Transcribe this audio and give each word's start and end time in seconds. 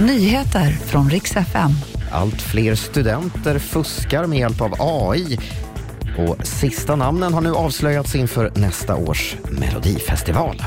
Nyheter 0.00 0.70
från 0.70 1.10
riks 1.10 1.36
FM. 1.36 1.70
Allt 2.10 2.42
fler 2.42 2.74
studenter 2.74 3.58
fuskar 3.58 4.26
med 4.26 4.38
hjälp 4.38 4.60
av 4.60 4.74
AI. 4.78 5.38
Och 6.18 6.46
sista 6.46 6.96
namnen 6.96 7.34
har 7.34 7.40
nu 7.40 7.54
avslöjats 7.54 8.14
inför 8.14 8.52
nästa 8.54 8.96
års 8.96 9.36
Melodifestival. 9.50 10.62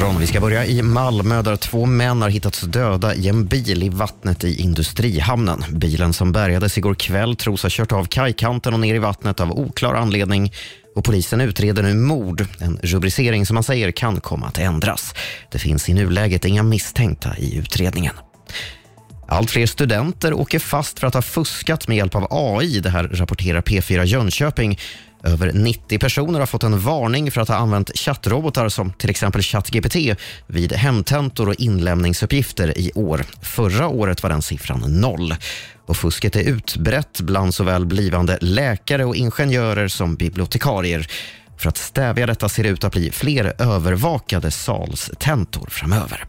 Morgon. 0.00 0.20
Vi 0.20 0.26
ska 0.26 0.40
börja 0.40 0.66
i 0.66 0.82
Malmö 0.82 1.42
där 1.42 1.56
två 1.56 1.86
män 1.86 2.22
har 2.22 2.28
hittats 2.28 2.60
döda 2.60 3.14
i 3.14 3.28
en 3.28 3.46
bil 3.46 3.82
i 3.82 3.88
vattnet 3.88 4.44
i 4.44 4.60
Industrihamnen. 4.60 5.64
Bilen 5.70 6.12
som 6.12 6.32
bärgades 6.32 6.78
igår 6.78 6.94
kväll 6.94 7.36
tros 7.36 7.62
ha 7.62 7.70
kört 7.72 7.92
av 7.92 8.04
kajkanten 8.04 8.74
och 8.74 8.80
ner 8.80 8.94
i 8.94 8.98
vattnet 8.98 9.40
av 9.40 9.52
oklar 9.52 9.94
anledning. 9.94 10.52
Och 10.96 11.04
polisen 11.04 11.40
utreder 11.40 11.82
nu 11.82 11.94
mord, 11.94 12.46
en 12.58 12.78
rubricering 12.82 13.46
som 13.46 13.54
man 13.54 13.62
säger 13.62 13.90
kan 13.90 14.20
komma 14.20 14.46
att 14.46 14.58
ändras. 14.58 15.14
Det 15.50 15.58
finns 15.58 15.88
i 15.88 15.94
nuläget 15.94 16.44
inga 16.44 16.62
misstänkta 16.62 17.36
i 17.38 17.56
utredningen. 17.56 18.14
Allt 19.28 19.50
fler 19.50 19.66
studenter 19.66 20.32
åker 20.32 20.58
fast 20.58 20.98
för 20.98 21.06
att 21.06 21.14
ha 21.14 21.22
fuskat 21.22 21.88
med 21.88 21.96
hjälp 21.96 22.14
av 22.14 22.26
AI. 22.30 22.80
Det 22.80 22.90
här 22.90 23.04
rapporterar 23.04 23.60
P4 23.60 24.04
Jönköping. 24.04 24.78
Över 25.22 25.52
90 25.52 25.98
personer 25.98 26.38
har 26.38 26.46
fått 26.46 26.62
en 26.62 26.80
varning 26.80 27.30
för 27.30 27.40
att 27.40 27.48
ha 27.48 27.56
använt 27.56 27.98
chattrobotar 27.98 28.68
som 28.68 28.92
till 28.92 29.10
exempel 29.10 29.42
ChatGPT 29.42 29.96
vid 30.46 30.72
hemtentor 30.72 31.48
och 31.48 31.54
inlämningsuppgifter 31.54 32.78
i 32.78 32.92
år. 32.94 33.24
Förra 33.42 33.88
året 33.88 34.22
var 34.22 34.30
den 34.30 34.42
siffran 34.42 35.00
noll. 35.00 35.34
Och 35.86 35.96
fusket 35.96 36.36
är 36.36 36.42
utbrett 36.42 37.20
bland 37.20 37.54
såväl 37.54 37.86
blivande 37.86 38.38
läkare 38.40 39.04
och 39.04 39.16
ingenjörer 39.16 39.88
som 39.88 40.16
bibliotekarier. 40.16 41.06
För 41.56 41.68
att 41.68 41.76
stävja 41.76 42.26
detta 42.26 42.48
ser 42.48 42.62
det 42.62 42.68
ut 42.68 42.84
att 42.84 42.92
bli 42.92 43.10
fler 43.10 43.54
övervakade 43.58 44.50
salstentor 44.50 45.68
framöver. 45.70 46.24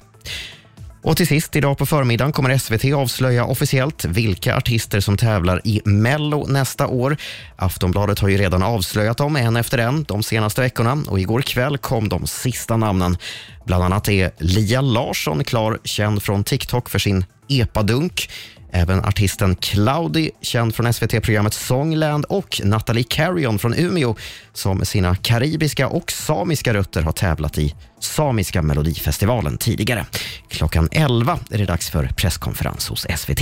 Och 1.04 1.18
till 1.18 1.28
sist, 1.28 1.56
idag 1.56 1.78
på 1.78 1.86
förmiddagen 1.86 2.32
kommer 2.32 2.58
SVT 2.58 2.94
avslöja 2.94 3.46
officiellt 3.46 4.06
vilka 4.06 4.58
artister 4.58 5.00
som 5.00 5.18
tävlar 5.18 5.62
i 5.64 5.82
Mello 5.86 6.48
nästa 6.48 6.88
år. 6.88 7.18
Aftonbladet 7.56 8.20
har 8.20 8.30
ju 8.30 8.38
redan 8.38 8.64
avslöjat 8.64 9.18
dem 9.18 9.36
en 9.36 9.56
efter 9.56 9.78
en 9.78 10.04
de 10.04 10.24
senaste 10.24 10.62
veckorna 10.62 10.98
och 11.08 11.20
igår 11.20 11.42
kväll 11.42 11.78
kom 11.78 12.10
de 12.10 12.28
sista 12.28 12.78
namnen. 12.78 13.18
Bland 13.66 13.84
annat 13.84 14.10
är 14.10 14.32
Lia 14.38 14.82
Larsson 14.82 15.44
klar, 15.44 15.80
känd 15.84 16.24
från 16.24 16.44
TikTok 16.44 16.90
för 16.90 17.00
sin 17.00 17.26
epadunk. 17.48 18.30
Även 18.72 19.06
artisten 19.06 19.56
Cloudy, 19.56 20.30
känd 20.42 20.76
från 20.76 20.94
SVT-programmet 20.94 21.54
Songland 21.54 22.26
och 22.26 22.62
Natalie 22.64 23.04
Carrion 23.04 23.60
från 23.60 23.74
Umeå 23.74 24.16
som 24.54 24.78
med 24.78 24.88
sina 24.88 25.16
karibiska 25.16 25.88
och 25.88 26.12
samiska 26.12 26.74
rötter 26.74 27.02
har 27.02 27.12
tävlat 27.12 27.58
i 27.58 27.76
Samiska 28.00 28.62
melodifestivalen 28.62 29.58
tidigare. 29.58 30.06
Klockan 30.50 30.90
11 30.92 31.40
är 31.50 31.58
det 31.58 31.66
dags 31.66 31.90
för 31.90 32.08
presskonferens 32.08 32.88
hos 32.88 33.08
SVT. 33.18 33.42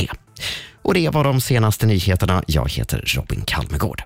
Och 0.82 0.94
Det 0.94 1.10
var 1.10 1.24
de 1.24 1.42
senaste 1.42 1.86
nyheterna. 1.86 2.44
Jag 2.48 2.72
heter 2.72 3.04
Robin 3.06 3.42
Kalmegård. 3.46 3.98